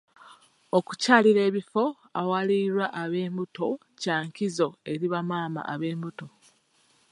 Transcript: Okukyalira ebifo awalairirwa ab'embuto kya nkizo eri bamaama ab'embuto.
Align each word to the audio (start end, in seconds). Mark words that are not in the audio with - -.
Okukyalira 0.77 1.41
ebifo 1.49 1.83
awalairirwa 2.21 2.85
ab'embuto 3.01 3.67
kya 4.01 4.15
nkizo 4.27 4.67
eri 4.91 5.05
bamaama 5.13 5.61
ab'embuto. 5.73 6.27